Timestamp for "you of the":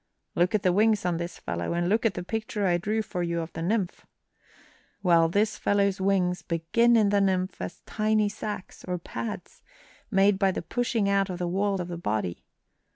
3.21-3.61